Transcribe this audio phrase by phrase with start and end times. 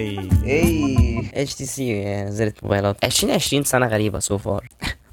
[0.00, 1.22] اي إيه.
[1.34, 3.04] اتش تي سي نزلت موبايلات.
[3.04, 4.68] 2020 سنة غريبة so far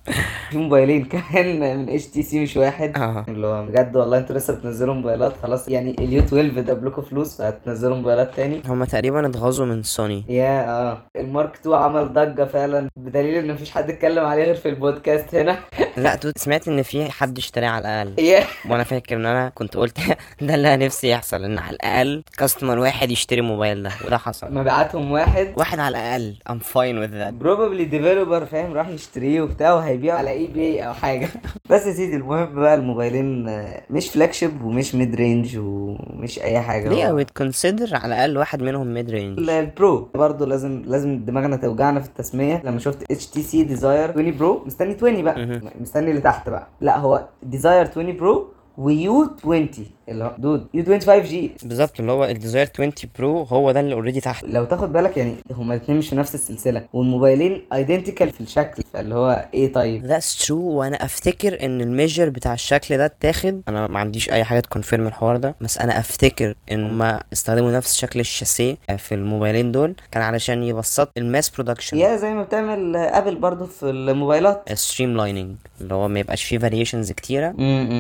[0.54, 2.98] موبايلين كمان من اتش تي سي مش واحد.
[2.98, 3.26] آه.
[3.28, 7.38] اللي هو بجد والله أنتوا لسه بتنزلوا موبايلات خلاص يعني اليو 12 جاب لكم فلوس
[7.38, 8.62] فهتنزلوا موبايلات تاني.
[8.66, 10.98] هما تقريبا اتغاظوا من سوني yeah آه.
[11.16, 15.58] المارك 2 عمل ضجة فعلا بدليل إن مفيش حد اتكلم عليه غير في البودكاست هنا.
[15.98, 18.24] لا dude سمعت إن في حد اشتراه على الأقل.
[18.26, 18.44] yeah.
[18.70, 19.98] وأنا فاكر إن أنا كنت قلت
[20.42, 24.54] ده اللي أنا نفسي يحصل إن على الأقل customer واحد يشتري موبايل ده وده حصل.
[24.54, 25.54] مبيعاتهم واحد.
[25.58, 26.36] واحد على الأقل.
[26.50, 27.34] I'm fine with that.
[27.34, 31.30] probably developer فاهم؟ راح يشتريه وبتاع وهيبيعه على eBay أو حاجة.
[31.72, 36.90] بس يا سيدي المهم بقى الموبايلين آه، مش flagship ومش mid-range ومش أي حاجة.
[36.90, 42.00] ليه would consider على الأقل واحد منهم mid-range ال- البرو برضه لازم لازم دماغنا توجعنا
[42.00, 42.62] في التسمية.
[42.66, 45.62] لما شفت اتش تي سي ديزاير 20 برو مستني 20 بقى.
[45.82, 46.68] مستني اللي تحت بقى.
[46.82, 49.70] لا هو ديزاير 20 برو ويو 20
[50.10, 53.94] اللي هو dude يو 20 5G بالظبط اللي هو الديزاير 20 برو هو ده اللي
[53.94, 54.44] already تحت.
[54.48, 59.16] لو تاخد بالك يعني هما الاثنين مش في نفس السلسلة والموبايلين identical في الشكل فاللي
[59.16, 63.62] هو إيه طيب That's true وأنا أفتكر إن ال measure بتاع الشكل ده اتاخد.
[63.68, 67.72] أنا ما عنديش أي حاجة ت confirm الحوار ده بس أنا أفتكر إن هما استخدموا
[67.72, 69.96] نفس شكل الشاسيه في الموبايلين دول.
[70.12, 74.74] كان علشان يبسط ال mass production yeah زي ما بتعمل ابل برضو في الموبايلات.
[74.74, 77.52] streamlining اللي هو ما يبقاش فيه variations كتيرة.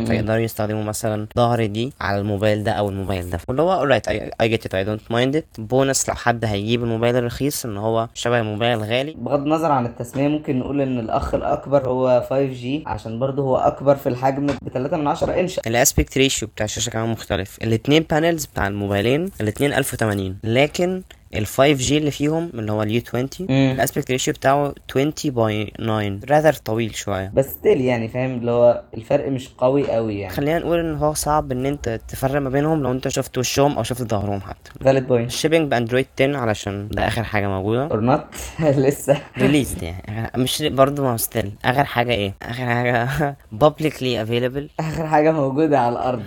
[0.08, 1.94] فيقدروا يستخدموا مثلا ظهر دي.
[2.02, 3.40] على الموبايل ده أو الموبايل ده.
[3.48, 5.62] واللي هو alright I, I get it I don't mind it.
[5.61, 10.28] bonus لو حد هيجيب الموبايل الرخيص إن هو شبه الموبايل الغالي بغض النظر عن التسمية
[10.28, 14.98] ممكن نقول إن الأخ الأكبر هو 5G عشان برضه هو أكبر في الحجم ب 3
[14.98, 15.59] من 10 إنش.
[15.59, 17.58] ال aspect ratio بتاع الشاشة كمان مختلف.
[17.64, 21.02] الاتنين panels بتاع الموبايلين الاتنين 1080 لكن
[21.36, 23.72] ال 5G اللي فيهم اللي هو اليو 20 مم.
[23.75, 26.20] ال aspect ratio بتاعه 20 by 9
[26.52, 27.31] rather طويل شوية.
[27.33, 30.33] بس still يعني فاهم؟ اللي هو الفرق مش قوي قوي يعني.
[30.33, 33.83] خلينا نقول إن هو صعب إن أنت تفرق ما بينهم لو أنت شفت وشهم أو
[33.83, 34.72] شفت ظهرهم حتى.
[34.86, 37.83] valid point ال shipping بأندرويد 10 علشان ده آخر حاجة موجودة.
[37.83, 38.23] or not
[38.61, 39.17] لسه.
[39.38, 40.31] released يعني.
[40.38, 43.08] مش برضه ما هو still آخر حاجة إيه؟ آخر حاجة
[43.64, 44.70] publicly available.
[44.86, 46.21] آخر حاجة موجودة على الأرض.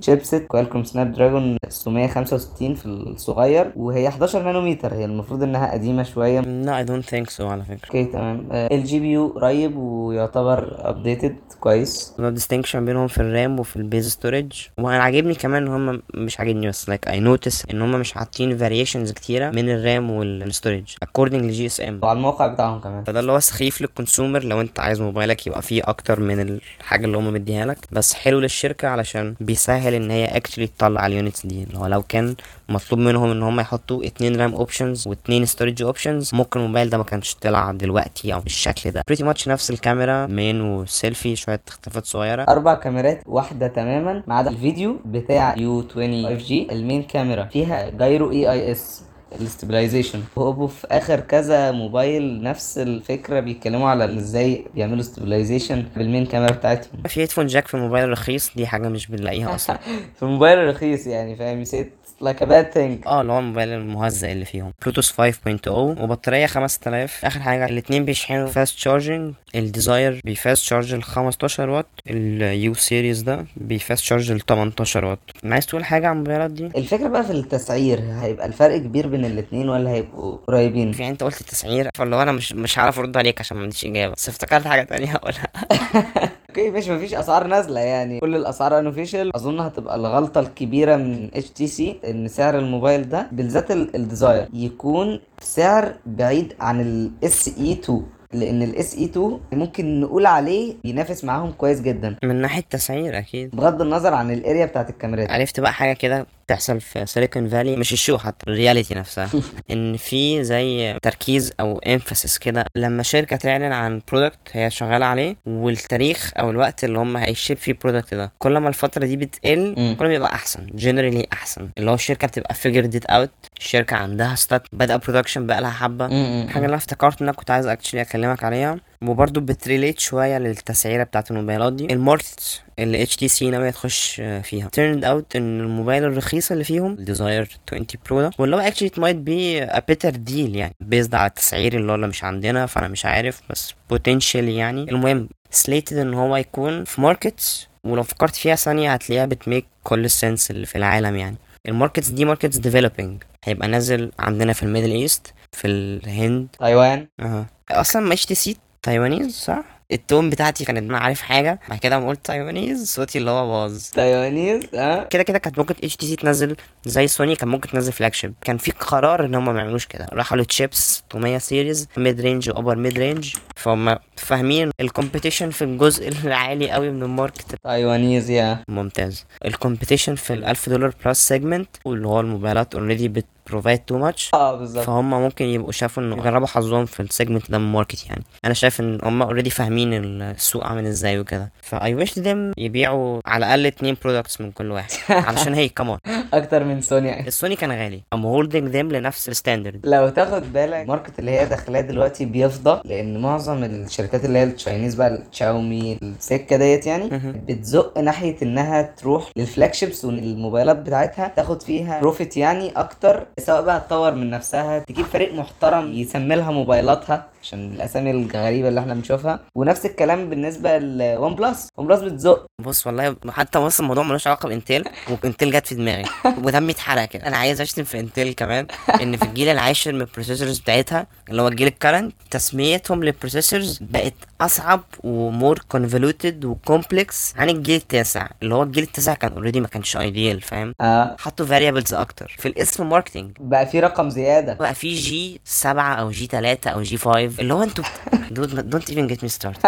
[0.00, 6.40] chipset كوالكوم سناب دراجون 665 في الصغير وهي 11 نانومتر هي المفروض إنها قديمة شوية.
[6.40, 7.86] لا I don't think so على فكرة.
[7.86, 8.48] أوكي تمام.
[8.52, 12.14] ال GPU قريب ويعتبر updated كويس.
[12.18, 16.40] No distinction بينهم في الرام وفي ال base storage وأنا عاجبني كمان إن هم مش
[16.40, 20.94] عاجبني بس like I notice إن هم مش حاطين variations كتيرة من الرام وال storage
[21.04, 23.04] according لجي اس ام وعلى الموقع بتاعهم كمان.
[23.04, 27.06] فده اللي هو سخيف لل consumer لو أنت عايز موبايلك يبقى فيه أكتر من الحاجة
[27.06, 27.78] اللي هم مديها لك.
[27.92, 31.62] بس حلو للشركة علشان بيسهل إن هي actually تطلع ال units دي.
[31.62, 32.34] اللي هو لو كان
[32.68, 37.04] مطلوب منهم إن هم يحطوا اتنين رام options واتنين storage options ممكن الموبايل ده ما
[37.04, 39.02] كانش طلع دلوقتي أو بالشكل ده.
[39.06, 42.42] pretty much نفس الكاميرا main وسيلفي شوية اختلافات صغيرة.
[42.48, 48.32] أربع كاميرات واحدة تماما ما عدا الفيديو بتاع U20 5G ال main camera فيها gyro
[48.32, 49.02] EIS
[49.40, 56.06] ال stabilization وهو في آخر كذا موبايل نفس الفكرة بيتكلموا على إزاي بيعملوا stabilization بال
[56.06, 57.02] main camera بتاعتهم.
[57.08, 59.78] في headphone jack في الموبايل الرخيص دي حاجة مش بنلاقيها أصلا.
[60.16, 64.32] في الموبايل الرخيص يعني فاهم؟ نسيت like a bad thing آه اللي هو الموبايل المهزأ
[64.32, 64.72] اللي فيهم.
[64.82, 70.94] بلوتوث 5.0 وبطارية 5000 آخر حاجة الاتنين بيشحنوا fast charging ال Desire بي fast charge
[70.94, 75.84] ل 15 واط ال U series ده بي fast charge ل 18 واط عايز تقول
[75.84, 78.00] حاجة عن الموبايلات دي؟ الفكرة بقى في التسعير.
[78.20, 82.32] هيبقى الفرق كبير بين الاتنين ولا هيبقوا قريبين؟ في انت قلت التسعير فاللي هو أنا
[82.32, 84.14] مش مش هعرف أرد عليك عشان ما عنديش إجابة.
[84.14, 85.46] بس افتكرت حاجة تانية هقولها.
[86.50, 88.20] okay مش مفيش أسعار نازلة يعني.
[88.20, 93.96] كل الأسعار unofficial أظن هتبقى الغلطة الكبيرة من HTC إن سعر الموبايل ده بالذات ال-
[93.96, 98.02] Desire يكون سعر بعيد عن ال SE 2
[98.32, 102.16] لأن ال SE 2 ممكن نقول عليه ينافس معاهم كويس جدا.
[102.24, 103.50] من ناحية تسعير أكيد.
[103.56, 105.30] بغض النظر عن ال area بتاعت الكاميرات.
[105.30, 109.28] عرفت بقى حاجة كده بتحصل في Silicon Valley مش ال show حتى ال reality نفسها.
[109.70, 115.36] إن في زي تركيز أو emphasis كده لما شركة تعلن عن product هي شغالة عليه
[115.46, 119.16] والتاريخ أو الوقت اللي هم هي ship فيه ال product ده كل ما الفترة دي
[119.16, 119.74] بتقل.
[119.98, 121.68] كل ما بيبقى أحسن generally أحسن.
[121.78, 123.28] اللي هو الشركة بتبقى figured it out
[123.58, 126.06] الشركة عندها started production بقى لها حبة.
[126.06, 130.38] الحاجة اللي أنا افتكرت إن أنا كنت عايز actually أكلمك عليها وبرضه بت relate شوية
[130.38, 131.86] للتسعيرة بتاعت الموبايلات دي.
[131.92, 134.66] ال market اللي HTC ناوية تخش فيها.
[134.76, 138.88] Turned out إن الموبايل الرخيص اللي فيهم ال Desire 20 Pro ده واللي هو actually
[138.90, 140.74] it might be a better deal يعني.
[140.94, 144.82] Based على التسعير اللي هو مش عندنا فأنا مش عارف بس potentially يعني.
[144.82, 145.28] المهم
[145.66, 150.12] slated إن هو يكون في markets ولو فكرت فيها ثانية هتلاقيها بت make كل ال
[150.12, 151.36] sense اللي في العالم يعني.
[151.68, 156.48] ال markets دي markets developing هيبقى نازل عندنا في ال Middle East في الهند.
[156.58, 157.08] تايوان.
[157.20, 157.46] أها.
[157.70, 161.60] أصلا ما HTC Taiwanese صح؟ ال tone بتاعتي كانت أنا عارف حاجة.
[161.68, 163.82] بعد كده قمت قلت Taiwanese صوتي اللي هو باظ.
[163.90, 165.04] Taiwanese آه.
[165.04, 169.24] كده كده كانت ممكن HTC تنزل زي سوني كان ممكن تنزل flagship كان في قرار
[169.24, 170.06] إن هم ما يعملوش كده.
[170.12, 176.70] راحوا للتشيبس 600 series mid-range و upper mid-range فهم فاهمين ال competition في الجزء العالي
[176.70, 177.54] قوي من ال market.
[177.64, 179.24] Taiwanese يا ممتاز.
[179.44, 183.98] ال competition في ال 1000 دولار plus segment واللي هو الموبايلات already بت provide too
[183.98, 184.84] much آه بالظبط.
[184.84, 188.22] فهم ممكن يبقوا شافوا إنه يجربوا حظهم في ال segment ده من ال market يعني.
[188.44, 191.52] أنا شايف إن هم already فاهمين السوق عامل إزاي وكده.
[191.62, 194.90] ف I wish them يبيعوا على الأقل اتنين products من كل واحد.
[195.28, 195.98] علشان هي كمان
[196.32, 198.02] أكتر من سوني السوني كان غالي.
[198.12, 202.24] I'm holding them لنفس ال standard لو تاخد بالك ال market اللي هي داخلها دلوقتي
[202.24, 207.08] بيفضى لأن معظم الشركات اللي هي ال Chinese بقى الشاومي السكه ديت يعني
[207.48, 213.80] بتزق ناحية إنها تروح لل flagships والموبايلات بتاعتها تاخد فيها profit يعني أكتر سواء بقى
[213.80, 219.40] تطور من نفسها تجيب فريق محترم يسمي لها موبايلاتها عشان الأسامي الغريبة اللي إحنا بنشوفها.
[219.54, 222.46] ونفس الكلام بالنسبة ل OnePlus OnePlus بتزق.
[222.60, 226.04] بص والله حتى بص الموضوع ملوش علاقة ب Intel و Intel جت في دماغي.
[226.44, 227.26] ودمي اتحرق كده.
[227.26, 228.66] أنا عايز أشتم في Intel كمان
[229.02, 233.16] إن في الجيل العاشر من ال processors بتاعتها اللي هو الجيل ال current تسميتهم لل
[233.16, 238.28] processors بقت أصعب و more convoluted و complex عن الجيل التاسع.
[238.42, 241.16] اللي هو الجيل التاسع كان already ما كانش ideal فاهم؟ آه.
[241.18, 242.36] حطوا variables أكتر.
[242.38, 244.54] في الاسم marketing بقى في رقم زيادة.
[244.54, 247.84] بقى في G7 أو G3 أو G5 اللي هو أنتوا
[248.30, 249.66] don't even get me started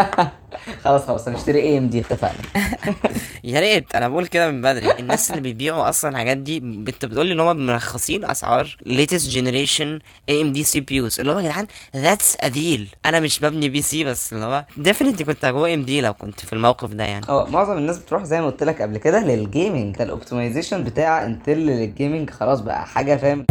[0.84, 2.38] خلاص خلاص هنشتري AMD اتفقنا.
[3.44, 3.94] يا ريت.
[3.94, 4.90] أنا بقول كده من بدري.
[4.98, 9.98] الناس اللي بيبيعوا أصلا الحاجات دي انت بتقول لي إن هم مرخصين أسعار ليتست جنريشن
[10.28, 11.66] اي ام دي سي بي يوز اللي هو يا جدعان
[11.96, 16.14] that's a deal أنا مش ببني PC بس اللي هو definitely كنت go AMD لو
[16.14, 17.26] كنت في الموقف ده يعني.
[17.28, 21.24] آه معظم الناس بتروح زي ما قلت لك قبل كده لل gaming ال optimization بتاع
[21.24, 23.46] Intel لل gaming خلاص بقى حاجة فاهم؟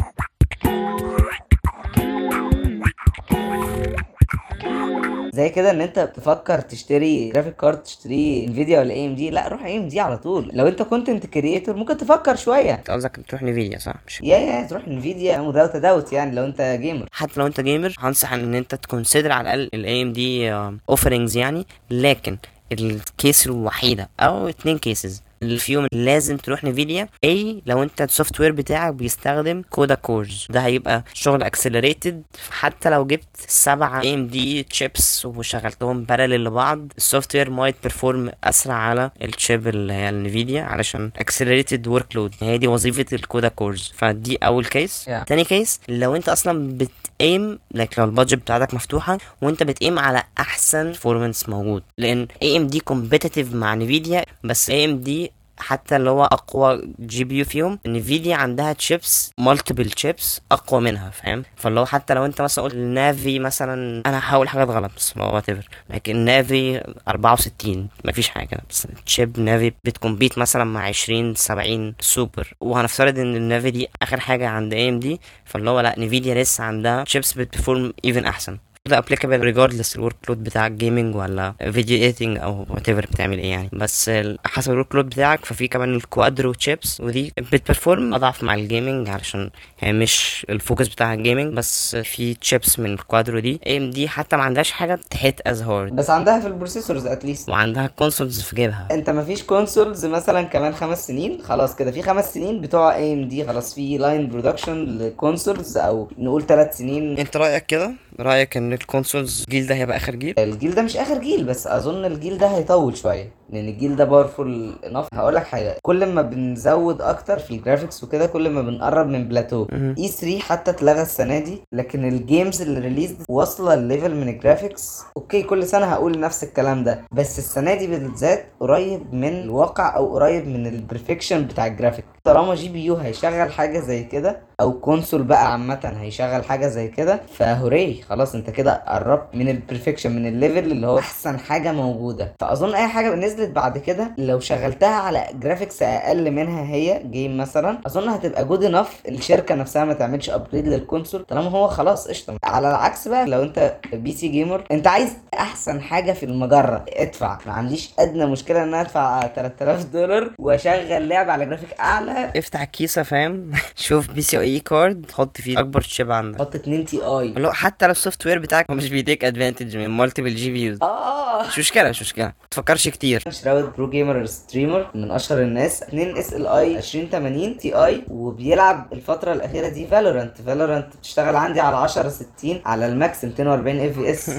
[5.34, 10.00] زي كده ان انت تفكر تشتري graphic card تشتري Nvidia ولا AMD لا روح AMD
[10.00, 10.52] على طول.
[10.54, 12.74] لو انت content creator ممكن تفكر شوية.
[12.74, 16.78] انت قصدك تروح Nvidia صح؟ مش yeah yeah تروح Nvidia without doubt يعني لو انت
[16.81, 20.52] gamer حتى لو انت gamer هنصح ان انت ت consider على الأقل ال AMD
[20.90, 21.66] offerings يعني.
[21.92, 22.38] لكن
[22.72, 27.10] ال case الوحيدة أو اتنين cases اللي فيهم لازم تروح Nvidia.
[27.24, 30.48] اي لو انت ال software بتاعك بيستخدم CUDA cores.
[30.50, 37.50] ده هيبقى شغل accelerated حتى لو جبت سبعة AMD chips وشغلتهم parallel لبعض ال software
[37.50, 42.68] might perform أسرع على ال chip اللي هي ال Nvidia علشان accelerated workload هي دي
[42.68, 43.94] وظيفة ال CUDA cores.
[43.98, 45.24] فدي أول case Yeah.
[45.25, 49.78] تاني case لو انت أصلا بت aim like لو ال budget بتاعتك مفتوحة وانت بت
[49.78, 51.83] aim على أحسن performance موجود.
[51.98, 58.74] لأن AMD competitive مع Nvidia بس AMD حتى اللي هو أقوى GPU فيهم Nvidia عندها
[58.74, 64.04] chips multiple chips أقوى منها فاهم؟ فاللي هو حتى لو أنت مثلا قلت Navi مثلا
[64.06, 69.96] أنا هحاول حاجات غلط بس whatever لكن Navi 64 مفيش حاجة بس chip Navi بت
[69.96, 75.22] compete مثلا مع 20 70 سوبر وهنفترض إن ال Navi دي آخر حاجة عند AMD
[75.45, 78.57] فاللي هو لأ Nvidia لسه عندها chips بت perform even أحسن.
[78.88, 83.69] ده applicable regardless ال workload بتاعك gaming ولا video editing أو whatever بتعمل إيه يعني.
[83.74, 84.12] بس
[84.45, 88.63] حسب ال workload بتاعك ففي كمان ال Quadro chips ودي بت perform أضعف مع ال
[88.63, 89.50] gaming علشان
[89.80, 93.60] هي مش ال focus بتاعها ال gaming بس في تشيبس من ال Quadro دي.
[93.68, 97.18] AMD حتى ما عندهاش حاجة ت hit as hard بس عندها في ال processors at
[97.18, 98.88] least وعندها consoles في جيبها.
[98.92, 103.75] أنت مفيش consoles مثلا كمان خمس سنين؟ خلاص كده في خمس سنين بتوع AMD خلاص
[103.75, 107.18] في line production ل consoles أو نقول ثلاث سنين.
[107.19, 110.97] أنت رأيك كده؟ رأيك إن ال consoles الجيل ده هيبقى آخر جيل؟ الجيل ده مش
[110.97, 113.31] آخر جيل بس أظن الجيل ده هيطول شوية.
[113.49, 115.75] لأن الجيل ده powerful enough هقول لك حاجة.
[115.81, 119.68] كل ما بنزود أكتر في ال graphics وكده كل ما بنقرب من plateau.
[119.97, 124.38] E3 حتى اتلغى السنة دي لكن ال games اللي release واصلة ال level من ال
[124.38, 127.01] graphics okay كل سنة هقول نفس الكلام ده.
[127.11, 132.56] بس السنة دي بالذات قريب من الواقع أو قريب من ال perfection بتاع الجرافيك طالما
[132.56, 138.35] GPU هيشغل حاجة زي كده أو console بقى عامة هيشغل حاجة زي كده فهوري خلاص
[138.35, 142.33] انت كده قربت من ال perfection من ال level اللي هو أحسن حاجة موجودة.
[142.39, 144.12] فأظن أي حاجة نزلت بعد كده.
[144.18, 149.86] لو شغلتها على graphics أقل منها هي game مثلا أظن هتبقى good enough الشركة نفسها
[149.86, 152.38] ما تعملش upgrade لل console طالما هو خلاص قشطة.
[152.44, 156.86] على العكس بقى لو أنت PC gamer أنت عايز أحسن حاجة في المجرة.
[156.90, 157.38] ادفع.
[157.46, 162.32] ما عنديش أدنى مشكلة إن أنا أدفع 3000 دولار وأشغل لعبة على جرافيك أعلى.
[162.36, 166.40] افتح ال case فاهم؟ شوف PCIe card حط فيه أكبر chip عندك.
[166.40, 170.78] حط 2 Ti هو حتى لو ال software بتاعك مش بيديك advantage من multiple GPUs
[170.82, 171.48] آه.
[171.48, 172.26] مش مشكلة مش مشكلة.
[172.26, 173.24] ما تفكرش كتير.
[173.31, 175.84] Shroud pro gamer streamer من أشهر الناس.
[175.84, 182.62] 2 SLI 2080 Ti وبيلعب الفترة الأخيرة دي Valorant Valorant بتشتغل عندي على 10 60
[182.66, 184.31] على ال max 240 FPS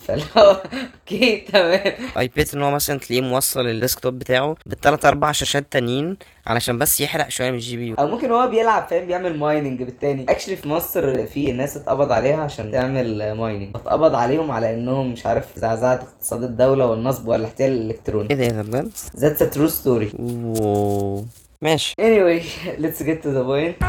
[0.00, 0.62] فاللي هو
[1.00, 1.92] okay تمام.
[2.18, 6.16] ايباد إن هو مثلا تلاقيه موصل ال desktop بتاعه بالثلاث أربع شاشات تانيين.
[6.46, 7.94] علشان بس يحرق شوية من ال GP U.
[7.94, 10.26] أو ممكن هو بيلعب فاهم؟ بيعمل mining بالتاني.
[10.28, 15.26] Actually في مصر في ناس اتقبض عليها عشان تعمل mining اتقبض عليهم على إنهم مش
[15.26, 18.30] عارف زعزعة اقتصاد الدولة والنصب والاحتيال الإلكتروني.
[18.30, 18.84] إيه ده إيه؟
[19.16, 20.20] That's a true story.
[20.20, 21.24] Oh
[21.62, 21.94] ماشي.
[22.00, 22.42] Anyway
[22.78, 23.84] let's get to the point.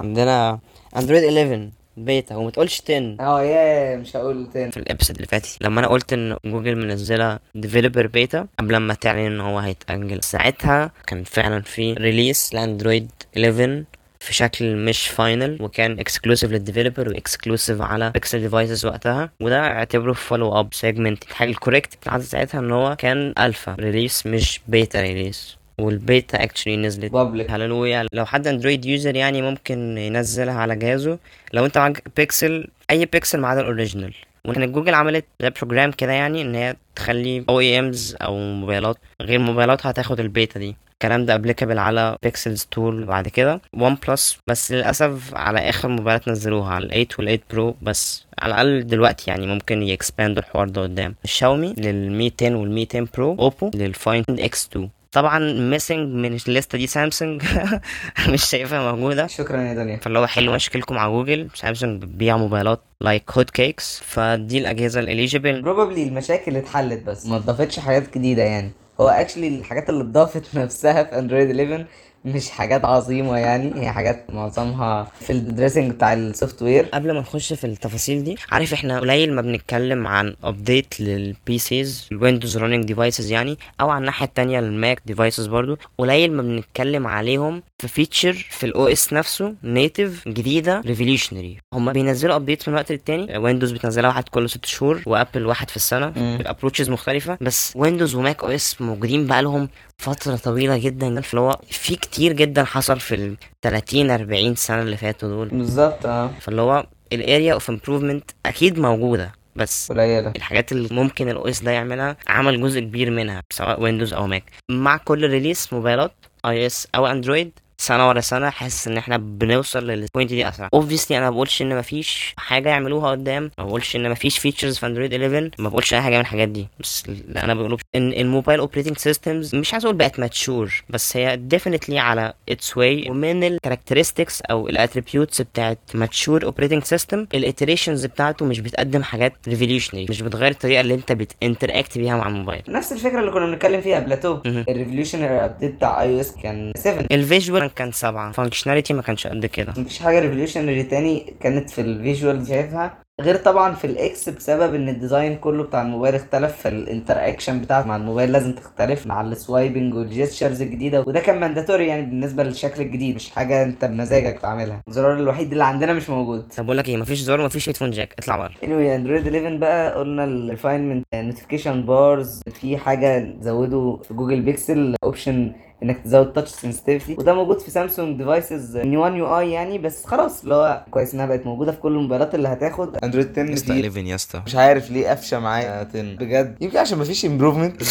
[0.00, 0.58] عندنا
[0.96, 1.70] Android 11
[2.04, 5.80] بيتا وما تقولش 10 آه يا مش هقول تاني في ال episode اللي فاتت لما
[5.80, 11.24] أنا قلت إن جوجل منزلة developer beta قبل ما تعلن إن هو هيتأجل ساعتها كان
[11.24, 13.84] فعلا في release ل Android 11
[14.20, 19.60] في شكل مش final وكان exclusive لل developer و exclusive على Pixel devices وقتها وده
[19.66, 24.60] اعتبره follow up segment الحاجة ال correct بتاعت ساعتها إن هو كان alpha release مش
[24.68, 27.12] beta release وال beta actually نزلت.
[27.12, 31.18] public هللويا لو حد Android user يعني ممكن ينزلها على جهازه.
[31.52, 35.90] لو انت معاك بيكسل أي بيكسل ما عدا ال original وكانت جوجل عملت زي program
[35.90, 40.76] كده يعني إن هي تخلي OEMs أو موبايلات غير موبايلاتها هتاخد البيتا دي.
[40.92, 43.60] الكلام ده applicable على Pixels تول بعد كده.
[43.74, 48.26] OnePlus بس للأسف على آخر موبايلات نزلوها على ال 8 وال 8 Pro بس.
[48.38, 51.14] على الأقل دلوقتي يعني ممكن ي expand وا الحوار ده قدام.
[51.24, 56.36] الشاومي لل Mi 10 وال Mi 10 Pro Oppo لل Find X2 طبعا missing من
[56.48, 57.42] الليستة دي سامسونج
[58.32, 59.26] مش شايفها موجودة.
[59.26, 59.96] شكرا يا دنيا.
[59.96, 61.48] فاللي هو حلو مشاكلكم على Google.
[61.54, 67.36] Samsung بتبيع موبايلات like hot cakes فدي الأجهزة ال eligible Probably المشاكل اتحلت بس ما
[67.36, 68.70] اتضافتش حاجات جديدة يعني.
[69.00, 71.86] هو actually الحاجات اللي اتضافت نفسها في Android 11
[72.24, 77.20] مش حاجات عظيمة يعني هي حاجات معظمها في ال dressing بتاع ال software قبل ما
[77.20, 82.56] نخش في التفاصيل دي عارف إحنا قليل ما بنتكلم عن update لل PCs ال Windows
[82.58, 87.62] running devices يعني أو على الناحية التانية ال Mac devices برضو قليل ما بنتكلم عليهم
[87.78, 93.38] في feature في ال OS نفسه native جديدة revolutionary هم بينزلوا update من وقت للتاني.
[93.38, 96.12] Windows بتنزلها واحد كل ست شهور و Apple واحد في السنة.
[96.16, 97.38] ال approaches مختلفة.
[97.40, 99.68] بس Windows و Mac OS موجودين بقالهم
[100.02, 104.96] فترة طويلة جدا فاللي هو في كتير جدا حصل في ال 30 40 سنة اللي
[104.96, 105.48] فاتوا دول.
[105.48, 106.30] بالظبط آه.
[106.40, 110.32] فاللي هو ال area of improvement أكيد موجودة بس قليلة.
[110.36, 114.44] الحاجات اللي ممكن ال OS ده يعملها عمل جزء كبير منها سواء Windows أو Mac
[114.70, 116.12] مع كل release موبايلات
[116.46, 120.68] iOS أو Android سنة ورا سنة حاسس إن إحنا بنوصل لل point دي أسرع.
[120.74, 124.86] Obviously أنا ما بقولش إن مفيش حاجة يعملوها قدام ما بقولش إن مفيش features في
[124.86, 126.68] Android 11 ما بقولش أي حاجة من الحاجات دي.
[126.80, 131.16] بس اللي أنا بقوله إن ال mobile operating systems مش عايز أقول بقت mature بس
[131.16, 137.26] هي definitely على its way ومن ال characteristics أو ال attributes بتاعت mature operating system
[137.34, 142.16] ال iterations بتاعته مش بتقدم حاجات revolutionary مش بتغير الطريقة اللي أنت بت interact بيها
[142.16, 144.38] مع الموبايل نفس الفكرة اللي كنا بنتكلم فيها بلاتو.
[144.46, 148.32] ال revolutionary update بتاع iOS كان 7 ال visual كان سبعة.
[148.32, 149.72] Functionality ما كانش قد كده.
[149.76, 152.98] مفيش حاجة revolutionary تاني كانت في ال visual شايفها.
[153.20, 157.60] غير طبعا في ال X بسبب إن ال design كله بتاع الموبايل اختلف فال interaction
[157.60, 161.00] بتاعك مع الموبايل لازم تختلف مع ال swiping وال gestures الجديدة.
[161.06, 165.64] وده كان mandatory يعني بالنسبة للشكل الجديد مش حاجة أنت بمزاجك تعملها الزرار الوحيد اللي
[165.64, 166.48] عندنا مش موجود.
[166.56, 169.94] طب بقول لك إيه مفيش زرار مفيش headphone jack اطلع بره anyway Android 11 بقى
[169.94, 176.50] قلنا ال refinement notification bars في حاجة زودوا في Google Pixel option إنك تزود touch
[176.50, 181.14] sensitivity وده موجود في Samsung devices new One UI يعني بس خلاص اللي هو كويس
[181.14, 182.96] إنها بقت موجودة في كل الموبايلات اللي هتاخد.
[183.04, 185.86] Android 10 يسطا 11 يا اسطى مش عارف ليه قفشة معايا.
[185.90, 186.56] 10 بجد.
[186.60, 187.82] يمكن عشان مفيش improvement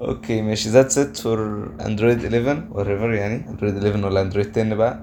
[0.00, 0.68] okay ماشي.
[0.68, 3.46] That's it for Android 11 whatever يعني.
[3.48, 5.02] Android 11 ولا Android 10 بقى.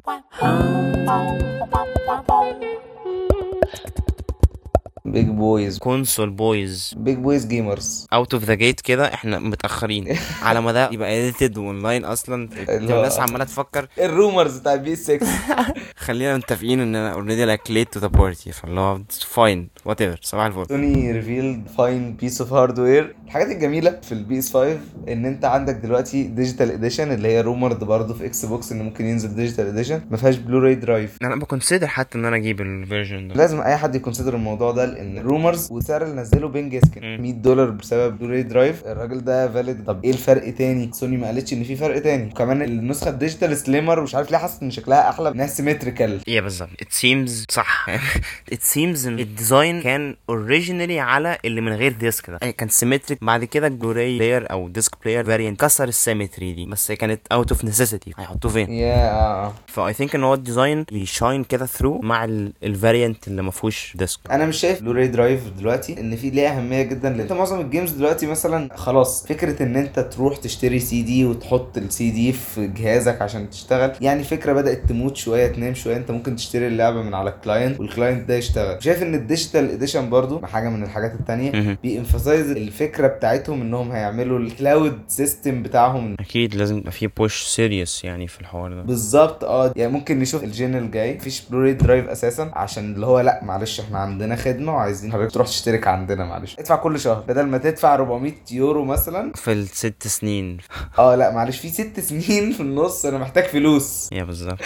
[5.06, 10.08] Big boys console boys big boys gamers out of the gate كده إحنا متأخرين.
[10.44, 12.50] على ما ده يبقى edited و online أصلا.
[12.70, 13.88] الناس عمالة تفكر.
[14.06, 15.20] ال rumors بتاع بي 6
[15.98, 20.46] خلينا متفقين إن أنا already like late to the party فاللي هو fine whatever صباح
[20.46, 20.66] الفل.
[20.70, 25.76] سوني revealed fine piece of hardware الحاجات الجميلة في ال PS 5 إن أنت عندك
[25.76, 30.02] دلوقتي digital edition اللي هي rumored برضه في إكس بوكس ان ممكن ينزل digital edition
[30.12, 33.36] ما فيهاش Blu-ray drive أنا ب consider حتى إن أنا أجيب ال version ده.
[33.36, 37.02] لازم أي حد ي consider الموضوع ده لأن rumors وسعر اللي نزله بين جيسكن.
[37.02, 37.22] مم.
[37.22, 41.54] 100 دولار بسبب Blu-ray drive الراجل ده valid طب إيه الفرق تاني؟ سوني ما قالتش
[41.54, 42.26] إن في فرق تاني.
[42.32, 45.30] وكمان النسخة ال digital slimmer مش عارف ليه حاسس إن شكلها أحلى.
[45.30, 46.70] إنها symmetrical إيه بالظبط.
[46.70, 47.86] It seems صح.
[48.54, 52.38] It seems إن ال design كان originally على اللي من غير disc ده.
[52.42, 56.54] يعني كان symmetric بعد كده ال Blu-ray player أو disc player variant كسر ال symmetry
[56.54, 56.66] دي.
[56.66, 60.84] بس كانت out of necessity هيحطوه فين؟ yeah ف I think إن هو ال design
[60.92, 62.26] بي shine كده through مع
[62.64, 66.30] ال variant اللي ما فيهوش disc أنا مش شايف ال Blu-ray drive دلوقتي إن في
[66.30, 70.38] ليه أهمية جدا لأن إنت معظم ال games دلوقتي مثلا خلاص فكرة إن أنت تروح
[70.38, 75.48] تشتري سي دي وتحط السي دي في جهازك عشان تشتغل يعني فكرة بدأت تموت شوية
[75.48, 78.84] تنام شوية أنت ممكن تشتري اللعبة من على ال client وال client ده يشتغل.
[78.84, 81.78] شايف إن ال digital edition برضو حاجة من الحاجات التانية مهم.
[81.84, 86.16] ب emphasize الفكرة بتاعتهم إنهم هيعملوا ال cloud system بتاعهم.
[86.20, 88.82] أكيد لازم يبقى في push serious يعني في الحوار ده.
[88.82, 93.20] بالظبط آه يعني ممكن نشوف ال gen الجاي مفيش Blu-ray drive أساسا عشان اللي هو
[93.20, 96.56] لأ معلش إحنا عندنا خدمة وعايزين حضرتك تروح تشترك عندنا معلش.
[96.60, 97.20] ادفع كل شهر.
[97.28, 99.32] بدل ما تدفع 400 يورو مثلا.
[99.36, 100.58] في الست سنين.
[101.00, 103.06] آه لا معلش في ست سنين في النص.
[103.06, 104.10] أنا محتاج فلوس.
[104.12, 104.58] yeah بالظبط.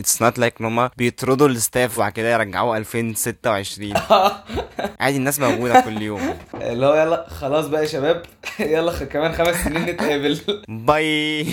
[0.00, 3.92] it's not like ان هما بيطردوا ال stuff وبعد كده يرجعوه 2026
[5.00, 6.34] عادي الناس موجودة كل يوم.
[6.54, 8.22] اللي هو يلا خلاص بقى يا شباب.
[8.60, 10.40] يلا كمان خمس سنين نتقابل.
[10.68, 11.46] bye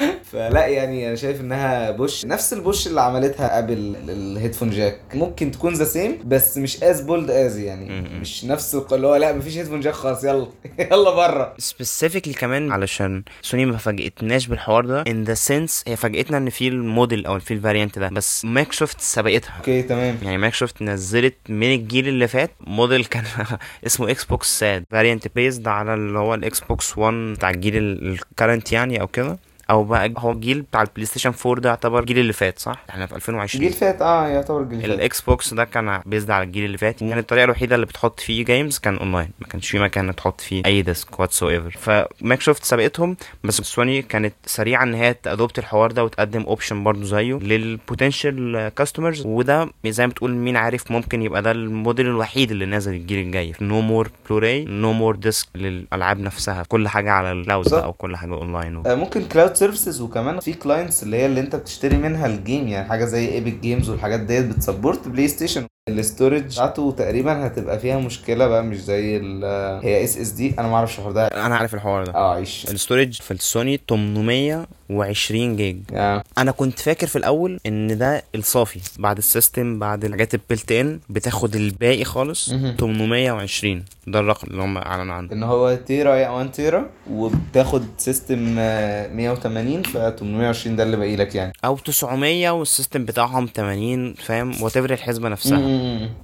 [0.32, 5.00] فلا يعني أنا شايف إنها push نفس ال push اللي عملتها ابل ال headphone jack.
[5.14, 8.00] ممكن تكون the same بس مش as bold as يعني.
[8.20, 10.46] مش نفس اللي هو لا مفيش headphone jack خلاص يلا
[10.92, 11.54] يلا بره.
[11.58, 16.68] specifically كمان علشان سوني ما فاجئتناش بالحوار ده in the sense هي فاجئتنا إن في
[16.68, 19.54] الموديل أو في ال variant ده بس مايكروسوفت سبقتها.
[19.58, 20.18] okay تمام.
[20.22, 23.24] يعني مايكروسوفت نزلت من الجيل اللي فات موديل كان
[23.86, 27.88] اسمه إكس بوكس ساد variant based على اللي هو الاكس بوكس 1 بتاع الجيل ال
[27.88, 29.38] current يعني أو كده.
[29.72, 33.06] أو بقى هو الجيل بتاع البلاي ستيشن 4 ده يعتبر الجيل اللي فات صح؟ إحنا
[33.06, 34.90] في 2020 جيل فات آه يعتبر جيل فات.
[34.90, 37.00] الاكس بوكس ده كان based على الجيل اللي فات.
[37.00, 40.62] كانت الطريقة الوحيدة اللي بتحط فيه games كان اونلاين ما كانش في مكان تحط فيه
[40.66, 46.04] أي disc whatsoever فمايكروسوفت سبقتهم بس سوني كانت سريعة إن هي ت adopt الحوار ده
[46.04, 51.42] وتقدم option برضه زيه لل potential customers وده زي ما بتقول مين عارف ممكن يبقى
[51.42, 53.52] ده الموديل الوحيد اللي نازل الجيل الجاي.
[53.60, 56.62] no more Blu-ray no more disc للألعاب نفسها.
[56.68, 57.72] كل حاجة على ال cloud.
[57.72, 61.56] أو كل حاجة اونلاين آه، ممكن cloud services وكمان في clients اللي هي اللي انت
[61.56, 65.66] بتشتري منها ال game يعني حاجة زي ايبك جيمز والحاجات ديت بت support بلاي ستيشن
[65.88, 69.44] ال storage بتاعته تقريبا هتبقى فيها مشكلة بقى مش زي ال
[69.84, 71.26] هي SSD أنا ما أعرفش الحوار ده.
[71.26, 72.14] أنا عارف الحوار ده.
[72.14, 75.76] آه عيش الستورج في السوني 820 جيج.
[75.94, 76.22] آه.
[76.38, 80.72] أنا كنت فاكر في الأول إن ده الصافي بعد ال system بعد الحاجات ال built
[80.72, 82.76] in بتاخد الباقي خالص مهم.
[82.80, 85.32] 820 ده الرقم اللي هم أعلنوا عنه.
[85.32, 91.16] إن هو تيرا yeah 1 تيرا وبتاخد system آه، 180 ف 820 ده اللي باقي
[91.16, 91.52] لك يعني.
[91.64, 95.58] أو 900 وال system بتاعهم 80 فاهم؟ وات الحسبة نفسها.
[95.58, 95.71] مم.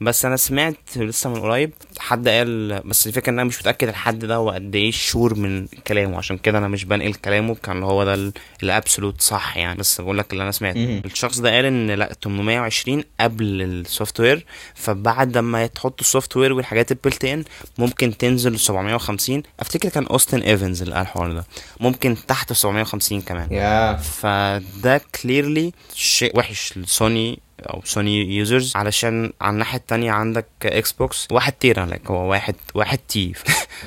[0.00, 4.18] بس أنا سمعت لسه من قريب حد قال بس الفكرة إن أنا مش متأكد الحد
[4.18, 8.04] ده هو قد إيه sure من كلامه عشان كده أنا مش بنقل كلامه كان هو
[8.04, 8.32] ده ال-
[8.62, 9.78] ال absolute صح يعني.
[9.78, 11.02] بس بقول لك اللي أنا سمعته.
[11.04, 16.90] الشخص ده قال إن لأ 820 قبل ال software فبعد ما تحط ال software والحاجات
[16.92, 17.44] ال built in
[17.78, 21.44] ممكن تنزل ل 750 أفتكر كان أوستن إيفنز اللي قال الحوار ده.
[21.80, 23.52] ممكن تحت 750 كمان.
[23.52, 30.92] yeah فده clearly شيء وحش لسوني أو سوني users علشان على الناحية التانية عندك إكس
[30.92, 33.32] بوكس واحد تيرا لك هو واحد واحد T.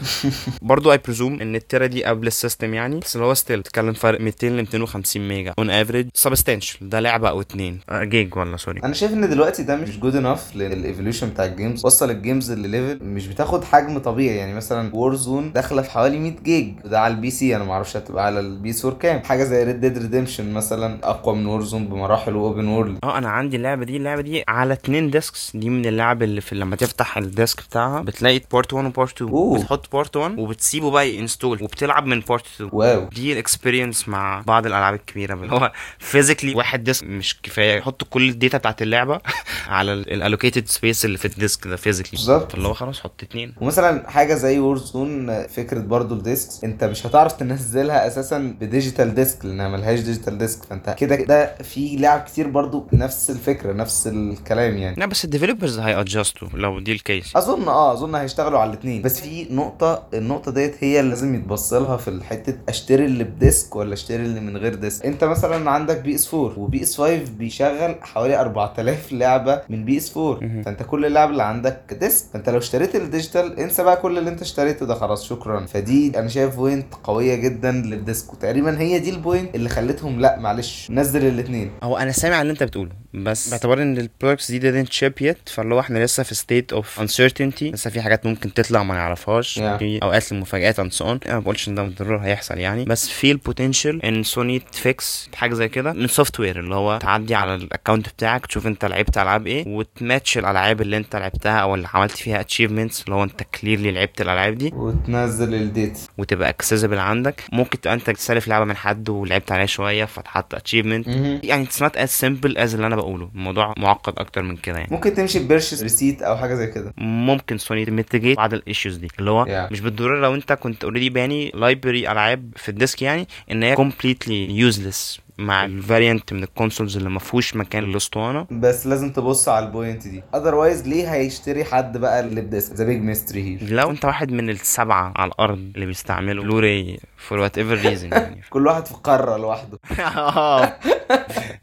[0.61, 3.93] برضو I presume إن التيرا دي قبل ال system يعني بس اللي هو still تتكلم
[3.93, 5.53] فرق 200 ل 250 ميجا.
[5.59, 7.79] on average substantial ده لعبة أو اتنين.
[7.89, 11.45] آه، جيج ولا sorry أنا شايف إن دلوقتي ده مش good enough لل evolution بتاع
[11.45, 14.35] ال games وصل ال games ل level مش بتاخد حجم طبيعي.
[14.37, 17.73] يعني مثلا وور زون داخلة في حوالي 100 جيج ده على ال PC أنا ما
[17.73, 19.19] أعرفش هتبقى على البي سور كام.
[19.23, 23.17] حاجة زي ريد ديد ريديمشن مثلا أقوى من وور زون بمراحل و open world آه
[23.17, 26.75] أنا عندي اللعبة دي اللعبة دي على اتنين discs دي من اللعب اللي في لما
[26.75, 29.59] تفتح ال disc بتاعها بتلاقي part 1 و part 2 oh.
[29.59, 33.09] بتحط part 1 وبتسيبه بقى ي install وبتلعب من part 2 wow.
[33.09, 37.77] دي ال experience مع بعض الألعاب الكبيرة اللي هو physically واحد disc مش كفاية.
[37.77, 39.19] يحط كل ال data بتاعت اللعبة
[39.67, 42.55] على ال allocated space اللي في ال disc ده physically بالظبط.
[42.55, 43.53] اللي هو خلاص حط اتنين.
[43.61, 48.66] ومثلا حاجة زي وور زون فكرة برضو ال discs انت مش هتعرف تنزلها أساسا ب
[48.66, 53.50] digital disc لأنها ملهاش digital disc فأنت كده ده في لعب كتير برضو نفس الفكرة
[53.65, 54.95] نفس الكلام يعني.
[54.99, 58.69] لا بس ال developers هي adjustوا لو دي ال case أظن آه أظن هيشتغلوا على
[58.73, 63.23] الاثنين بس في نقطة النقطة ديت هي اللي لازم يتبص لها في الحتة أشتري اللي
[63.23, 65.05] ب disc ولا أشتري اللي من غير disc.
[65.05, 70.39] أنت مثلا عندك PS 4 و PS 5 بيشغل حوالي 4000 لعبة من PS 4
[70.43, 70.61] مهم.
[70.63, 72.25] فأنت كل اللعب اللي عندك disc.
[72.33, 75.65] فأنت لو اشتريت ال digital انسى بقى كل اللي أنت اشتريته ده خلاص شكرا.
[75.65, 78.33] فدي أنا شايف point قوية جدا لل disk.
[78.33, 82.51] وتقريبا هي دي ال point اللي خلتهم لأ معلش نزل الاثنين هو أنا سامع اللي
[82.53, 86.23] أنت بتقوله بس باعتبار إن ال products دي didn't ship yet فاللي هو إحنا لسه
[86.23, 87.63] في state of uncertainty.
[87.63, 89.59] لسه في حاجات ممكن تطلع ما نعرفهاش.
[89.59, 89.61] Yeah.
[89.61, 91.03] في أوقات المفاجآت and so on.
[91.03, 92.85] أنا ما بقولش إن ده بالضروره هيحصل يعني.
[92.85, 95.93] بس في ال potential ان سوني ت fix حاجة زي كده.
[95.93, 100.37] من software اللي هو تعدي على ال account بتاعك تشوف أنت لعبت ألعاب إيه وتماتش
[100.37, 104.57] الألعاب اللي أنت لعبتها أو اللي عملت فيها achievements اللي هو أنت clearly لعبت الألعاب
[104.57, 104.71] دي.
[104.75, 107.43] وتنزل ال data وتبقى accessible عندك.
[107.51, 111.07] ممكن تبقى أنت تستلف لعبة من حد ولعبت عليها شوية فتحط achievement.
[111.43, 113.30] يعني it's not as simple as اللي أنا بقوله.
[113.35, 114.89] الموضوع معقد أكتر من كده يعني.
[114.91, 116.93] ممكن تمشي ب purchase receipt أو حاجة زي كده.
[116.97, 119.71] ممكن سوني ت mitigate بعض ال issues دي اللي هو Yeah.
[119.71, 123.75] مش بالضروره لو أنت كنت already باني library ألعاب في ال disk يعني إن هي
[123.75, 128.47] completely useless مع ال variant من ال consoles اللي ما فيهوش مكان للأسطوانة.
[128.51, 130.23] بس لازم تبص على ال point دي.
[130.35, 134.31] otherwise ليه هيشتري حد بقى اللي ب disk؟ the big mystery here لو أنت واحد
[134.31, 138.41] من السبعة على الأرض اللي بيستعملوا بلوراي for whatever reason يعني.
[138.49, 139.79] كل واحد في قارة لوحده.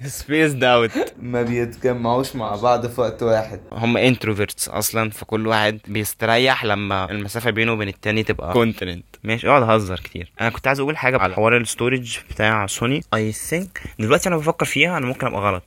[0.07, 0.91] spaced out
[1.23, 3.61] ما بيتجمعوش مع بعض في وقت واحد.
[3.73, 9.49] هم introverts أصلا فكل واحد بيستريح لما المسافة بينه وبين التاني تبقى continent ماشي.
[9.49, 10.33] اقعد أهزر كتير.
[10.41, 14.37] أنا كنت عايز أقول حاجة على حوار ال storage بتاع سوني I think دلوقتي أنا
[14.37, 15.65] بفكر فيها أنا ممكن أبقى غلط.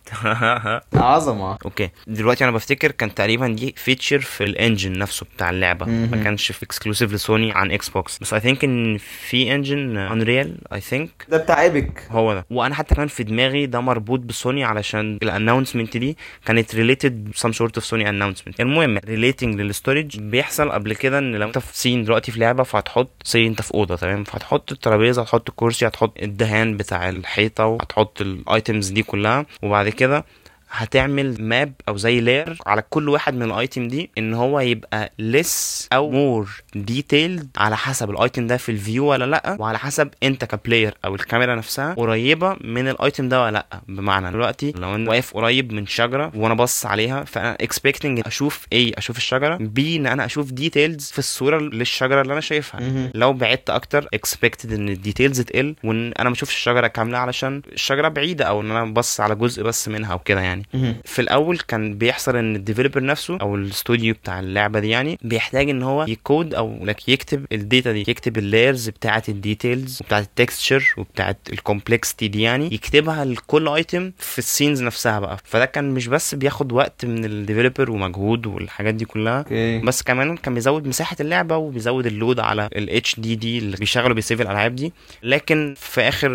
[0.96, 1.58] عظمة.
[1.66, 1.90] أوكي.
[2.08, 5.86] دلوقتي أنا بفتكر كان تقريبا دي feature في ال engine نفسه بتاع اللعبة.
[5.86, 6.22] ما.
[6.24, 9.81] كانش في exclusive لسوني عن إكس بوكس بس I think إن في engine
[10.12, 12.46] Unreal I think ده بتاع Epic هو ده.
[12.50, 17.52] وأنا حتى كان في دماغي ده مربوط بسوني علشان ال announcement دي كانت related some
[17.52, 21.78] sort of سوني announcement المهم relating لل storage بيحصل قبل كده إن لو أنت في
[21.78, 26.18] scene دلوقتي في لعبة فهتحط say أنت في أوضة تمام؟ فهتحط الترابيزة هتحط الكرسي هتحط
[26.22, 29.46] الدهان بتاع الحيطة وهتحط ال items دي كلها.
[29.62, 30.26] وبعد كده
[30.72, 35.12] هتعمل map أو زي layer على كل واحد من ال items دي إن هو يبقى
[35.20, 39.80] less أو more detailed على حسب ال item ده في ال view ولا لأ وعلى
[39.80, 43.82] حسب أنت ك player أو الكاميرا نفسها قريبة من ال item ده ولا لأ.
[43.88, 48.92] بمعنى دلوقتي لو أنا واقف قريب من شجرة وأنا بص عليها فأنا expecting أشوف إيه
[48.98, 53.12] أشوف الشجرة بي إن أنا أشوف details في الصورة للشجرة اللي أنا شايفها.
[53.16, 57.62] لو بعدت أكتر expected إن ال details تقل وإن أنا ما أشوفش الشجرة كاملة علشان
[57.72, 60.61] الشجرة بعيدة أو إن أنا ببص على جزء بس منها وكده يعني.
[60.74, 60.96] مهم.
[61.06, 65.70] في الأول كان بيحصل إن ال developer نفسه أو الاستوديو بتاع اللعبة دي يعني بيحتاج
[65.70, 69.98] إن هو يكود أو لك يكتب ال data دي يكتب ال layers بتاعه ال details
[70.02, 75.20] وبتاعه ال texture وبتاعه ال complexity دي يعني يكتبها لكل item في ال scenes نفسها
[75.20, 75.38] بقى.
[75.44, 79.80] فده كان مش بس بياخد وقت من ال developer ومجهود والحاجات دي كلها أوكي.
[79.80, 84.24] بس كمان كان بيزود مساحة اللعبة وبيزود ال load على ال HDD اللي بيشغلوا بي
[84.24, 84.94] save الألعاب دي.
[85.24, 86.32] لكن في آخر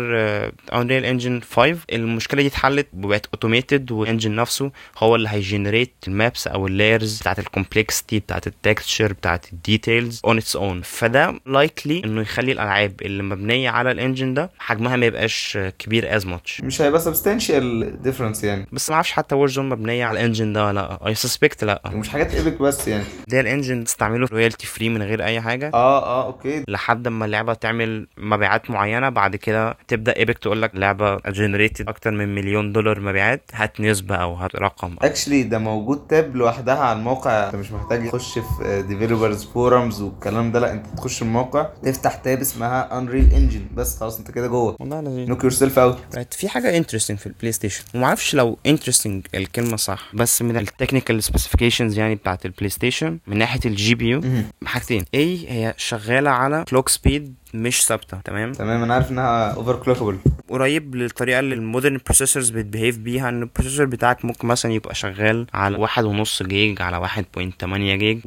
[0.73, 5.93] Unreal Engine 5 المشكلة دي اتحلت وبقت automated وال engine نفسه هو اللي هي generate
[6.07, 10.37] ال maps أو ال layers بتاعت ال complexity بتاعت ال texture بتاعت ال details on
[10.37, 15.05] its own فده likely إنه يخلي الألعاب اللي مبنية على ال engine ده حجمها ما
[15.05, 18.67] يبقاش كبير as much مش هيبقى substantial difference يعني.
[18.71, 21.07] بس ما أعرفش حتى Warzone مبنية على ال engine ده ولا لأ.
[21.07, 21.81] I suspect لأ.
[21.93, 23.03] ومش حاجات Epic بس يعني.
[23.27, 26.63] ده ال engine تستعمله royalty free من غير أي حاجة؟ آه آه أوكي.
[26.67, 32.11] لحد ما اللعبة تعمل مبيعات معينة بعد كده تبدأ Epic تقول لك لعبة generated أكتر
[32.11, 36.99] من مليون دولار مبيعات هات نسبة أو هات رقم actually ده موجود tab لوحدها على
[36.99, 37.45] الموقع.
[37.47, 42.39] انت مش محتاج تخش في developers forums والكلام ده لا انت تخش الموقع تفتح tab
[42.39, 44.75] اسمها Unreal Engine بس خلاص انت كده جوه.
[44.79, 45.97] والله لذيذ knock yourself out.
[46.33, 50.64] في حاجة interesting في البلاي ستيشن وما أعرفش لو interesting الكلمة صح بس من ال
[50.64, 54.21] technical specifications يعني بتاعت البلاي ستيشن من ناحية ال GPU
[54.65, 55.05] حاجتين.
[55.13, 60.17] إيه هي شغالة على clock speed مش ثابتة تمام؟ تمام أنا عارف إنها overclockable
[60.49, 64.71] قريب للطريقة اللي ال modern processors بت behave بيها إن ال processor بتاعك ممكن مثلا
[64.73, 68.19] يبقى شغال على واحد ونص جيج على واحد point تمانية جيج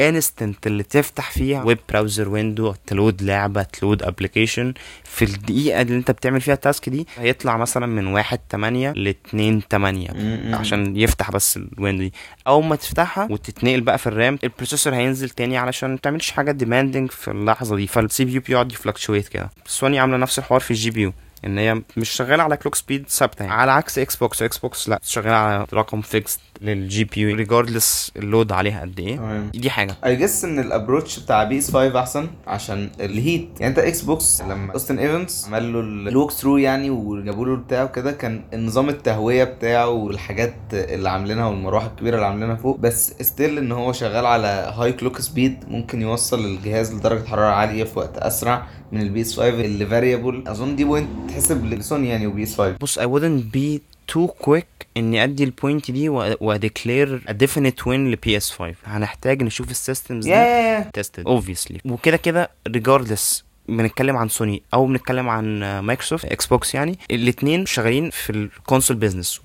[0.00, 5.24] وال instant اللي تفتح فيها web browser window ت load لعبة ت load application في
[5.24, 10.08] الدقيقة اللي انت بتعمل فيها ال task دي هيطلع مثلا من واحد تمانية لاتنين تمانية
[10.56, 12.12] عشان يفتح بس ال window دي.
[12.46, 16.30] أول ما تفتحها وتتنقل بقى في ال RAM ال processor هينزل تاني علشان ما تعملش
[16.30, 17.86] حاجة demanding في اللحظة دي.
[17.86, 19.50] فال CPU بيقعد ي fluctuate كده.
[19.66, 21.12] سوني عاملة نفس الحوار في ال GPU.
[21.44, 23.54] إن هي مش شغالة على clock speed ثابتة يعني.
[23.54, 28.12] على عكس إكس بوكس إكس بوكس لا شغالة على رقم fixed لل GPU regardless ال
[28.16, 29.16] load عليها قد إيه.
[29.16, 29.50] تمام.
[29.54, 29.94] دي حاجة.
[30.04, 34.00] I guess إن ال approach بتاع PS 5 أحسن عشان ال heat يعني أنت إكس
[34.02, 38.88] بوكس لما Austin Evans عمل له ال walkthrough يعني وجابوا له بتاعه كده كان نظام
[38.88, 44.26] التهوية بتاعه والحاجات اللي عاملينها والمروحه الكبيرة اللي عاملينها فوق بس still إن هو شغال
[44.26, 49.20] على high clock speed ممكن يوصل الجهاز لدرجة حرارة عالية في وقت أسرع من ال
[49.20, 53.02] PS 5 اللي variable أظن دي point تحسب لسوني يعني و PS 5 بص I
[53.02, 53.80] wouldn't be
[54.14, 59.42] too quick إني أدي ال point دي وأ declare definite win ل PS 5 هنحتاج
[59.42, 61.76] نشوف ال systems دي tested obviously.
[61.84, 68.10] وكده كده regardless بنتكلم عن سوني أو بنتكلم عن مايكروسوفت إكس بوكس يعني الاثنين شغالين
[68.10, 69.40] في ال console business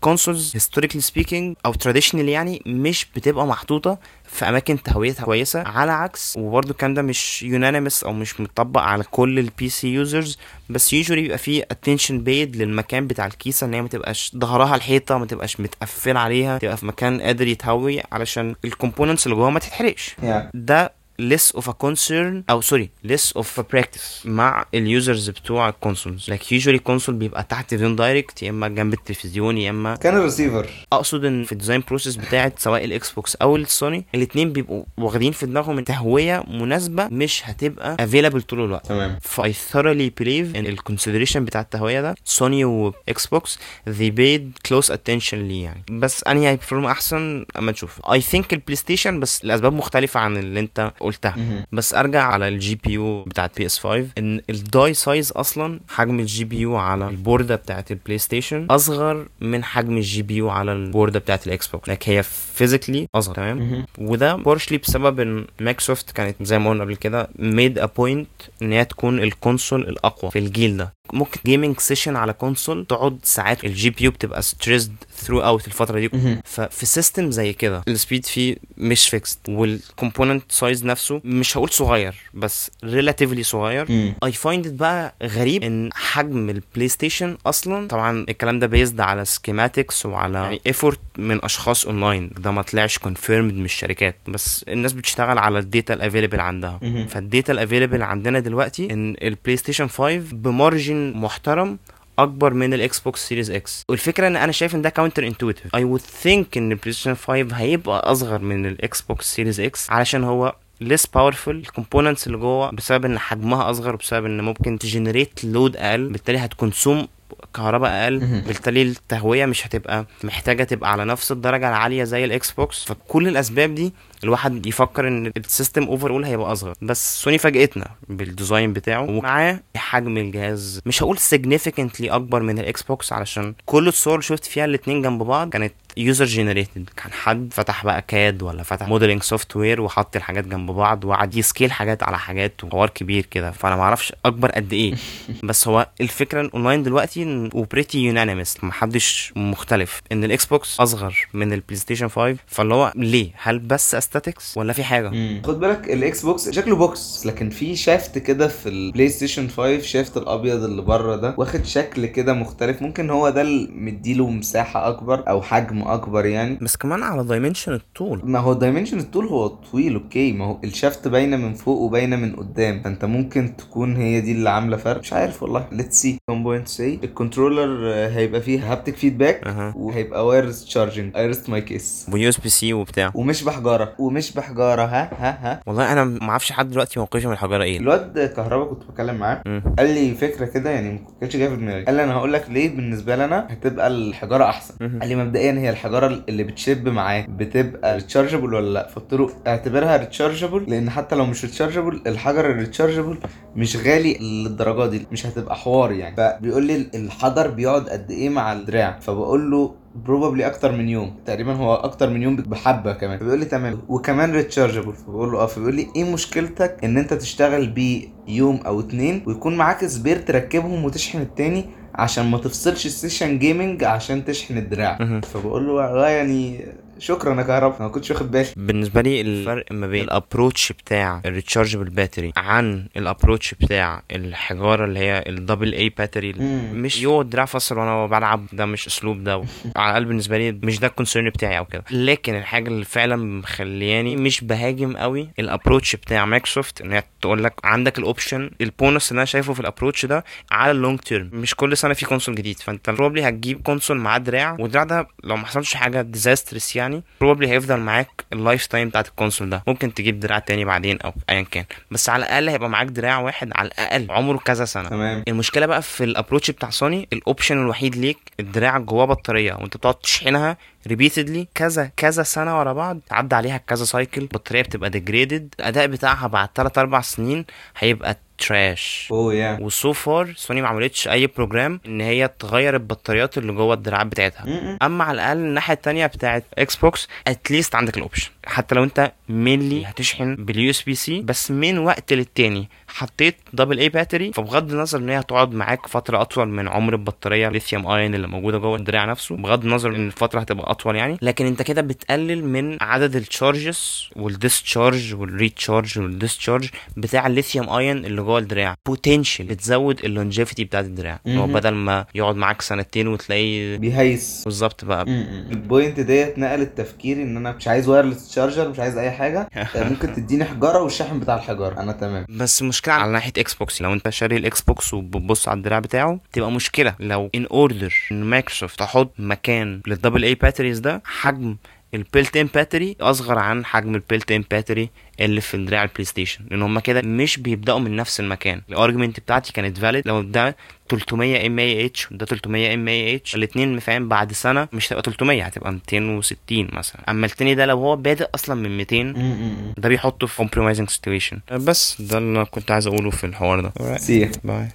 [0.00, 6.34] consoles historically speaking أو traditionally يعني مش بتبقى محطوطة في أماكن تهويتها كويسة على عكس
[6.38, 10.38] وبرده الكلام ده مش unanimous أو مش متطبق على كل ال PC users
[10.70, 15.18] بس usually بيبقى فيه attention paid للمكان بتاع الكيسة إن هي ما تبقاش ظهرها الحيطة
[15.18, 19.58] ما تبقاش متقفل عليها تبقى في مكان قادر يتهوي علشان ال components اللي جواها ما
[19.58, 20.16] تتحرقش.
[20.22, 25.30] يا ده less of a concern أو sorry less of a practice مع ال users
[25.30, 29.70] بتوع ال consoles like usually console بيبقى تحت فيون direct يا إما جنب التلفزيون يا
[29.70, 34.04] إما كان الريسيفر أقصد إن في ال design process بتاعت سواء الاكس بوكس أو السوني
[34.14, 38.86] الاثنين بيبقوا واخدين في دماغهم تهوية مناسبة مش هتبقى available طول الوقت.
[38.86, 39.18] تمام.
[39.22, 42.14] ف I thoroughly believe ان ال consideration بتاع التهوية ده.
[42.24, 45.82] سوني واكس بوكس they paid close attention ليه يعني.
[45.90, 50.36] بس أنهي هي perform أحسن؟ أما نشوف I think البلاي ستيشن بس لأسباب مختلفة عن
[50.36, 51.66] اللي أنت قلتها.
[51.72, 56.20] بس أرجع على ال GPU بتاعت بي اس 5 إن ال die size أصلا حجم
[56.20, 61.46] ال GPU على البوردة بتاعت البلاي ستيشن أصغر من حجم ال GPU على البوردة بتاعت
[61.46, 63.86] الاكس بوكس لك هي physically أصغر تمام.
[63.98, 68.28] وده partially بسبب إن مايكروسوفت كانت زي ما قلنا قبل كده made a point
[68.62, 73.18] إن هي تكون ال console الأقوى في الجيل ده ممكن gaming session على console تقعد
[73.22, 76.10] ساعات ال GPU بتبقى stressed throughout الفترة دي.
[76.44, 81.70] ففي system زي كده ال speed فيه مش fixed وال component size نفسه مش هقول
[81.70, 83.86] صغير بس relatively صغير.
[84.24, 90.06] I find بقى غريب إن حجم البلاي ستيشن أصلا طبعا الكلام ده based على schematics
[90.06, 95.38] وعلى يعني effort من أشخاص اونلاين ده ما طلعش confirmed من الشركات بس الناس بتشتغل
[95.38, 96.78] على ال data ال available عندها.
[97.08, 101.78] فال data ال available عندنا دلوقتي إن البلاي ستيشن 5 ب margin محترم
[102.18, 106.00] أكبر من الاكس بوكس سيريز إكس والفكرة إن أنا شايف إن ده counterintuitive I would
[106.00, 111.02] think إن البلاي ستيشن 5 هيبقى أصغر من الاكس بوكس سيريز إكس علشان هو less
[111.16, 115.76] powerful ال components اللي جوه بسبب إن حجمها أصغر وبسبب إن ممكن ت generate load
[115.76, 117.08] أقل بالتالي هت consume
[117.54, 118.18] كهرباء أقل.
[118.46, 123.74] بالتالي التهوية مش هتبقى محتاجة تبقى على نفس الدرجة العالية زي الاكس بوكس فكل الأسباب
[123.74, 123.92] دي
[124.24, 129.60] الواحد يفكر إن ال system overall هيبقى أصغر بس سوني فاجئتنا بال design بتاعه ومعاه
[129.76, 134.64] حجم الجهاز مش هقول significantly أكبر من الاكس بوكس علشان كل الصور اللي شفت فيها
[134.64, 139.80] الاتنين جنب بعض كانت user generated كان حد فتح بقى CAD ولا فتح modeling software
[139.80, 143.50] وحط الحاجات جنب بعض وقعد ي scale حاجات على حاجات وحوار كبير كده.
[143.50, 144.94] فأنا ما أعرفش أكبر قد إيه.
[145.48, 150.02] بس هو الفكرة الاونلاين دلوقتي و pretty unanimous محدش مختلف.
[150.12, 154.72] إن الاكس بوكس أصغر من البلاي ستيشن 5 فاللي هو ليه؟ هل بس aesthetics ولا
[154.72, 155.40] في حاجة.
[155.44, 160.16] خد بالك الاكس بوكس شكله بوكس لكن في شافت كده في البلاي ستيشن 5 شافت
[160.16, 161.34] الأبيض اللي بره ده.
[161.38, 162.82] واخد شكل كده مختلف.
[162.82, 166.58] ممكن هو ده اللي مديله مساحة أكبر أو حجم أكبر يعني.
[166.62, 168.20] بس كمان على دايمنشن الطول.
[168.24, 170.32] ما هو الدايمنشن الطول هو طويل أوكي.
[170.32, 174.50] ما هو الشافت باينة من فوق وباينة من قدام فأنت ممكن تكون هي دي اللي
[174.50, 175.00] عاملة فرق.
[175.00, 175.66] مش عارف والله.
[175.72, 179.74] ليتس سي كوم بوينت سي الكنترولر هيبقى فيه هابتك فيدباك أها.
[179.76, 183.12] وهيبقى وايرلس تشارجنج ايرست ماي كيس ويو اس بي سي وبتاع.
[183.14, 183.92] ومش بحجارة.
[183.98, 184.82] ومش بحجارة.
[184.82, 185.60] ها ها ها.
[185.66, 187.78] والله أنا ما أعرفش لحد دلوقتي موقفي من الحجارة إيه.
[187.78, 189.42] الواد كهربا كنت بتكلم معاه.
[189.78, 191.84] قال لي فكرة كده يعني ما كانتش جاية في دماغي.
[191.84, 194.74] قال لي أنا هقول لك ليه بالنسبة لي أنا هتبقى الحجارة أحسن.
[195.00, 199.96] قال لي مبدئيا هي الحجارة اللي بتشب معاه بتبقى rechargeable ولا لأ؟ فقلت له اعتبرها
[199.96, 203.18] rechargeable لأن حتى لو مش rechargeable الحجر ال rechargeable
[203.56, 206.16] مش غالي للدرجة دي مش هتبقى حوار يعني.
[206.16, 211.52] فبيقول لي الحجر بيقعد قد إيه مع الدراع؟ فبقول له probably أكتر من يوم تقريبا
[211.52, 213.18] هو أكتر من يوم بحبة كمان.
[213.18, 217.66] فبيقول لي تمام وكمان rechargeable فبقول له آه فبيقول لي إيه مشكلتك إن أنت تشتغل
[217.66, 223.38] بيه يوم أو اتنين ويكون معاك spare تركبهم وتشحن التاني عشان ما تفصلش ال session
[223.38, 225.20] gaming عشان تشحن الدراع.
[225.20, 226.66] فبقول له والله يعني
[227.00, 228.46] شكرا يا كهربا أنا ما كنتش واخد بالي.
[228.56, 234.02] بالنسبة لي الفرق ما بين ال approach بتاع ال rechargeable battery عن ال approach بتاع
[234.10, 236.32] الحجارة اللي هي ال double A battery.
[236.72, 239.34] مش يو دراع فصل وأنا بلعب ده مش اسلوب ده
[239.76, 241.84] على الأقل بالنسبة لي مش ده ال concern بتاعي أو كده.
[241.90, 247.44] لكن الحاجة اللي فعلا مخلياني مش بهاجم قوي ال approach بتاع مايكروسوفت إن هي تقول
[247.44, 250.76] لك عندك ال option ال bonus اللي أنا شايفه في ال approach ده على ال
[250.76, 252.58] long term مش كل سنة في console جديد.
[252.58, 256.89] فأنت probably هتجيب console معاه دراع والدراع ده لو ما حصلش حاجة disastrous يعني
[257.20, 259.62] probably هيفضل معاك ال lifetime بتاعت ال console ده.
[259.66, 261.64] ممكن تجيب دراع تاني بعدين أو ايا كان.
[261.90, 264.88] بس على الأقل هيبقى معاك دراع واحد على الأقل عمره كذا سنة.
[264.88, 265.22] تمام.
[265.28, 269.54] المشكلة بقى في ال approach بتاع سوني ال option الوحيد ليك الدراع جواه بطارية.
[269.54, 274.90] وأنت بتقعد تشحنها repeatedly كذا كذا سنة ورا بعض تعدي عليها كذا cycle البطاريه بتبقى
[274.90, 277.44] degraded الأداء بتاعها بعد 3 4 سنين
[277.78, 282.74] هيبقى trash oh yeah و so far سوني ما عملتش أي program إن هي تغير
[282.74, 284.46] البطاريات اللي جوه الدراعات بتاعتها.
[284.46, 284.78] م-م.
[284.82, 288.84] أما على الأقل الناحية التانية بتاعت إكس بوكس at least عندك ال option حتى لو
[288.84, 292.68] أنت mainly هتشحن بال USB-C بس من وقت للتاني.
[292.94, 297.48] حطيت double A battery فبغض النظر إن هي هتقعد معاك فترة أطول من عمر البطارية
[297.48, 301.18] lithium ion اللي موجودة جوه الدراع نفسه بغض النظر إن الفترة هتبقى أطول يعني.
[301.22, 308.38] لكن أنت كده بتقلل من عدد التشارجز والديسشارج والريتشارج والديسشارج بتاع الليثيوم ايون اللي جوه
[308.38, 308.74] الدراع.
[308.86, 311.20] بوتنشال بتزود اللونجيفيتي بتاعت الدراع.
[311.28, 311.46] هو.
[311.46, 314.42] بدل ما يقعد معاك سنتين وتلاقيه بيهيس.
[314.44, 315.02] بالظبط بقى.
[315.50, 319.48] البوينت ديت نقلت تفكيري إن أنا مش عايز وايرلس تشارجر مش عايز أي حاجة.
[319.90, 321.80] ممكن تديني حجارة والشاحن بتاع الحجارة.
[321.80, 322.26] أنا تمام.
[322.28, 326.20] بس مشكلة على ناحية إكس بوكس لو انت شاري الاكس بوكس وبتبص على الدراع بتاعه
[326.32, 331.56] تبقى مشكلة لو ان اوردر إن مايكروسوفت تحط مكان للدبل اي باتريز ده حجم
[331.94, 336.62] البيلت ان باتري اصغر عن حجم البيلت ان باتري اللي في دراع ال PlayStation لأن
[336.62, 340.56] هما كده مش بيبداوا من نفس المكان ال argument بتاعتي كانت valid لو ده
[340.88, 345.02] 300 ام اي اتش وده 300 ام اي اتش الاثنين فاهم بعد سنه مش هتبقى
[345.02, 350.26] 300 هتبقى 260 مثلا اما التاني ده لو هو بادئ أصلا من 200 ده بيحطه
[350.26, 354.68] في compromising situation بس ده اللي كنت عايز اقوله في الحوار ده see bye